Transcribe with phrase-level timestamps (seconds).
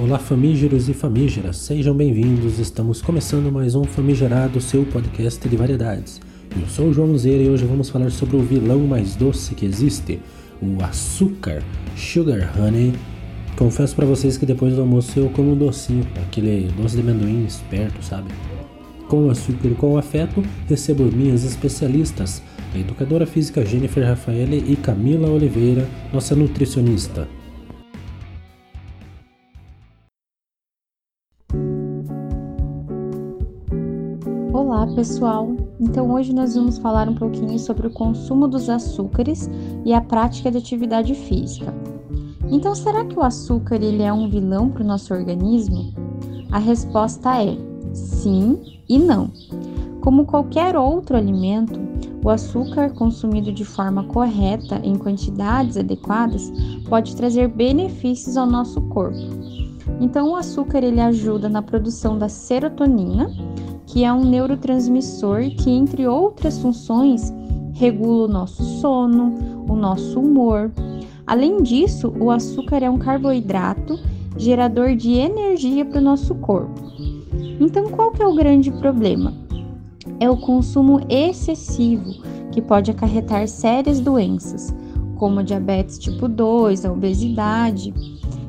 [0.00, 2.58] Olá, famígeros e famígeras, sejam bem-vindos.
[2.58, 6.18] Estamos começando mais um Famigerado, seu podcast de variedades.
[6.58, 9.66] Eu sou o João Zera e hoje vamos falar sobre o vilão mais doce que
[9.66, 10.18] existe,
[10.62, 11.62] o açúcar,
[11.94, 12.94] Sugar Honey.
[13.54, 17.44] Confesso para vocês que depois do almoço eu como um docinho, aquele doce de amendoim
[17.44, 18.32] esperto, sabe?
[19.08, 22.42] Com açúcar e com afeto, recebo minhas especialistas,
[22.74, 27.28] a educadora física Jennifer Rafaele e Camila Oliveira, nossa nutricionista.
[34.52, 35.56] Olá pessoal!
[35.80, 39.48] Então hoje nós vamos falar um pouquinho sobre o consumo dos açúcares
[39.82, 41.72] e a prática de atividade física.
[42.50, 45.94] Então será que o açúcar ele é um vilão para o nosso organismo?
[46.50, 47.56] A resposta é
[47.94, 49.30] sim e não.
[50.02, 51.80] Como qualquer outro alimento,
[52.22, 56.52] o açúcar consumido de forma correta em quantidades adequadas
[56.90, 59.18] pode trazer benefícios ao nosso corpo.
[59.98, 63.30] Então o açúcar ele ajuda na produção da serotonina,
[63.92, 67.30] que é um neurotransmissor que, entre outras funções,
[67.74, 69.34] regula o nosso sono,
[69.68, 70.72] o nosso humor.
[71.26, 74.00] Além disso, o açúcar é um carboidrato
[74.38, 76.80] gerador de energia para o nosso corpo.
[77.60, 79.34] Então, qual que é o grande problema?
[80.18, 82.14] É o consumo excessivo,
[82.50, 84.74] que pode acarretar sérias doenças,
[85.16, 87.92] como diabetes tipo 2, a obesidade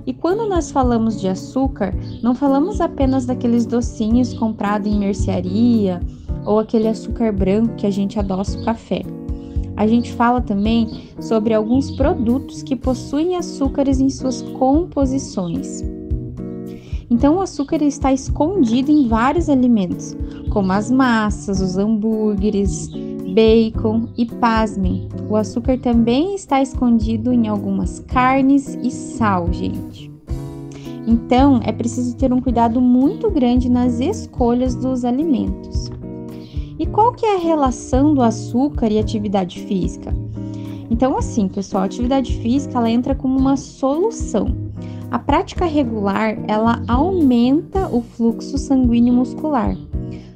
[0.05, 6.01] e quando nós falamos de açúcar, não falamos apenas daqueles docinhos comprados em mercearia
[6.45, 9.01] ou aquele açúcar branco que a gente adoça o café.
[9.75, 15.83] A gente fala também sobre alguns produtos que possuem açúcares em suas composições.
[17.09, 20.15] Então, o açúcar está escondido em vários alimentos,
[20.49, 22.89] como as massas, os hambúrgueres,
[23.33, 30.11] bacon e pasmem, o açúcar também está escondido em algumas carnes e sal, gente.
[31.05, 35.91] Então, é preciso ter um cuidado muito grande nas escolhas dos alimentos.
[36.79, 40.13] E qual que é a relação do açúcar e atividade física?
[40.89, 44.55] Então, assim, pessoal, a atividade física ela entra como uma solução.
[45.11, 49.75] A prática regular ela aumenta o fluxo sanguíneo muscular.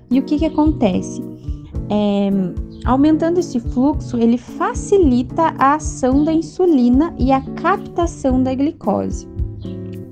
[0.09, 1.21] E o que, que acontece?
[1.89, 2.29] É,
[2.87, 9.27] Aumentando esse fluxo, ele facilita a ação da insulina e a captação da glicose,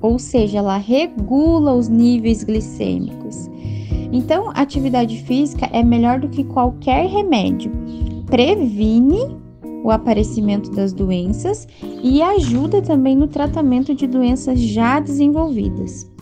[0.02, 3.48] ou seja, ela regula os níveis glicêmicos.
[4.12, 7.72] Então, atividade física é melhor do que qualquer remédio,
[8.26, 9.20] previne
[9.82, 11.66] o aparecimento das doenças
[12.02, 16.12] e ajuda também no tratamento de doenças já desenvolvidas.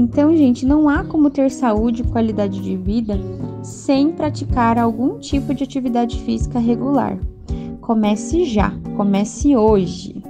[0.00, 3.18] Então, gente, não há como ter saúde e qualidade de vida
[3.64, 7.18] sem praticar algum tipo de atividade física regular.
[7.80, 10.22] Comece já, comece hoje.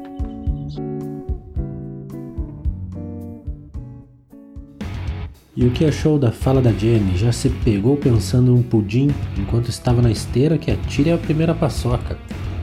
[5.55, 7.19] E o que achou da fala da Jenny?
[7.19, 11.55] Já se pegou pensando em um pudim enquanto estava na esteira que atire a primeira
[11.55, 12.17] paçoca?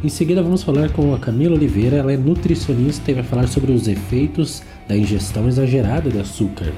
[0.03, 3.71] Em seguida vamos falar com a Camila Oliveira, ela é nutricionista e vai falar sobre
[3.71, 6.73] os efeitos da ingestão exagerada de açúcar.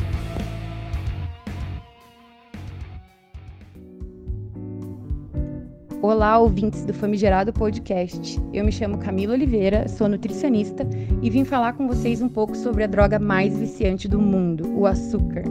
[6.00, 8.40] Olá, ouvintes do Famigerado Podcast.
[8.54, 10.88] Eu me chamo Camila Oliveira, sou nutricionista
[11.24, 14.86] e vim falar com vocês um pouco sobre a droga mais viciante do mundo, o
[14.86, 15.42] açúcar.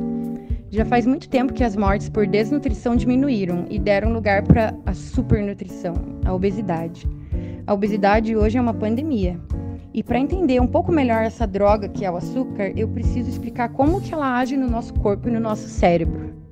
[0.70, 4.94] Já faz muito tempo que as mortes por desnutrição diminuíram e deram lugar para a
[4.94, 7.08] supernutrição, a obesidade.
[7.66, 9.40] A obesidade hoje é uma pandemia.
[9.92, 13.70] E para entender um pouco melhor essa droga que é o açúcar, eu preciso explicar
[13.70, 16.45] como que ela age no nosso corpo e no nosso cérebro.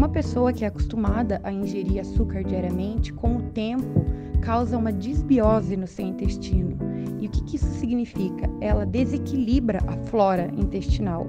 [0.00, 4.06] Uma pessoa que é acostumada a ingerir açúcar diariamente, com o tempo,
[4.40, 6.78] causa uma desbiose no seu intestino.
[7.20, 8.48] E o que, que isso significa?
[8.62, 11.26] Ela desequilibra a flora intestinal.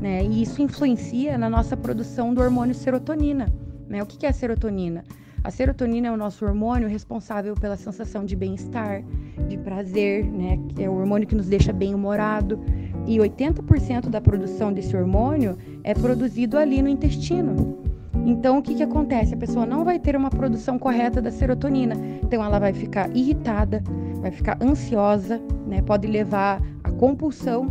[0.00, 0.22] Né?
[0.24, 3.52] E isso influencia na nossa produção do hormônio serotonina.
[3.88, 4.00] Né?
[4.00, 5.02] O que, que é a serotonina?
[5.42, 9.02] A serotonina é o nosso hormônio responsável pela sensação de bem-estar,
[9.48, 10.60] de prazer, né?
[10.78, 12.60] É o hormônio que nos deixa bem-humorado.
[13.04, 17.82] E 80% da produção desse hormônio é produzido ali no intestino.
[18.24, 19.34] Então, o que, que acontece?
[19.34, 21.94] A pessoa não vai ter uma produção correta da serotonina.
[22.22, 23.82] Então, ela vai ficar irritada,
[24.20, 25.82] vai ficar ansiosa, né?
[25.82, 27.66] pode levar a compulsão,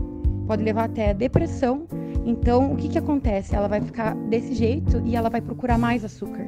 [0.45, 1.87] pode levar até a depressão.
[2.25, 3.55] Então, o que, que acontece?
[3.55, 6.45] Ela vai ficar desse jeito e ela vai procurar mais açúcar,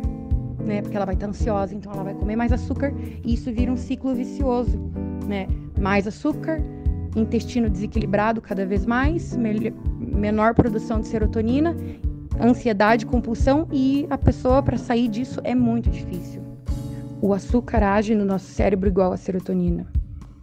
[0.60, 0.82] né?
[0.82, 2.94] Porque ela vai estar ansiosa, então ela vai comer mais açúcar
[3.26, 4.80] e isso vira um ciclo vicioso,
[5.26, 5.48] né?
[5.80, 6.62] Mais açúcar,
[7.16, 11.76] intestino desequilibrado cada vez mais, menor produção de serotonina
[12.40, 16.42] ansiedade, compulsão e a pessoa para sair disso é muito difícil.
[17.22, 19.88] O açúcar age no nosso cérebro igual a serotonina.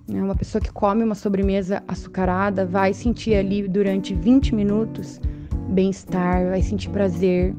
[0.09, 0.23] Né?
[0.23, 5.21] Uma pessoa que come uma sobremesa açucarada vai sentir ali durante 20 minutos
[5.69, 7.55] bem-estar, vai sentir prazer,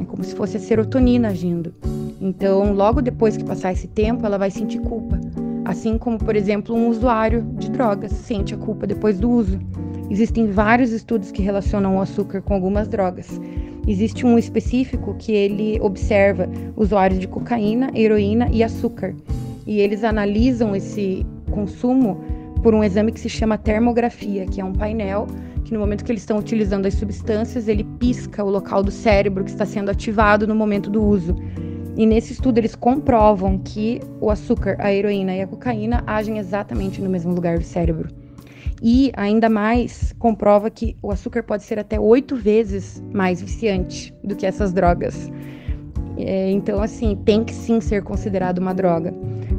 [0.00, 1.74] é como se fosse a serotonina agindo.
[2.20, 5.18] Então, logo depois que passar esse tempo, ela vai sentir culpa.
[5.64, 9.58] Assim como, por exemplo, um usuário de drogas sente a culpa depois do uso.
[10.08, 13.40] Existem vários estudos que relacionam o açúcar com algumas drogas.
[13.86, 19.14] Existe um específico que ele observa usuários de cocaína, heroína e açúcar.
[19.66, 22.20] E eles analisam esse consumo
[22.62, 25.26] por um exame que se chama termografia, que é um painel
[25.66, 29.42] que no momento que eles estão utilizando as substâncias, ele pisca o local do cérebro
[29.42, 31.34] que está sendo ativado no momento do uso.
[31.96, 37.02] E nesse estudo eles comprovam que o açúcar, a heroína e a cocaína agem exatamente
[37.02, 38.08] no mesmo lugar do cérebro.
[38.82, 44.36] E ainda mais comprova que o açúcar pode ser até oito vezes mais viciante do
[44.36, 45.30] que essas drogas.
[46.18, 49.12] É, então, assim, tem que sim ser considerado uma droga.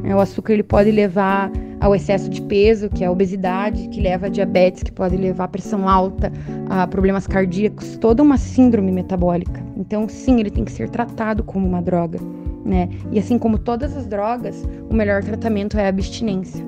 [0.04, 4.02] É, o açúcar ele pode levar ao excesso de peso, que é a obesidade, que
[4.02, 6.32] leva a diabetes, que pode levar a pressão alta,
[6.70, 9.64] a problemas cardíacos, toda uma síndrome metabólica.
[9.76, 12.20] Então, sim, ele tem que ser tratado como uma droga,
[12.66, 12.90] né?
[13.12, 16.66] E assim como todas as drogas, o melhor tratamento é a abstinência.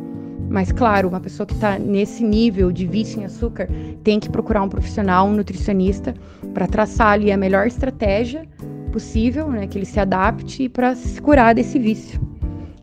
[0.50, 3.70] Mas, claro, uma pessoa que está nesse nível de vício em açúcar
[4.04, 6.14] tem que procurar um profissional, um nutricionista,
[6.54, 8.48] para traçar ali a melhor estratégia
[8.92, 9.68] possível, né?
[9.68, 12.20] Que ele se adapte para se curar desse vício.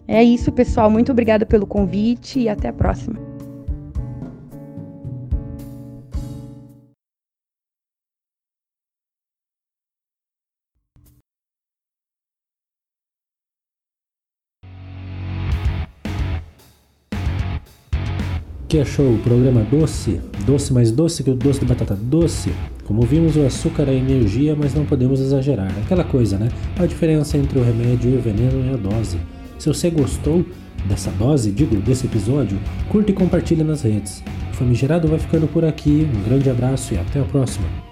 [0.07, 0.89] É isso, pessoal.
[0.89, 3.36] Muito obrigada pelo convite e até a próxima.
[18.69, 20.21] Que achou o programa doce?
[20.45, 22.53] Doce mais doce que o doce de batata doce?
[22.85, 25.73] Como vimos, o açúcar é energia, mas não podemos exagerar.
[25.85, 26.49] Aquela coisa, né?
[26.79, 29.19] A diferença entre o remédio e o veneno é a dose.
[29.59, 30.45] Se você gostou
[30.89, 32.59] dessa dose, digo, desse episódio,
[32.89, 34.23] curta e compartilha nas redes.
[34.53, 37.86] O Famigerado vai ficando por aqui, um grande abraço e até a próxima.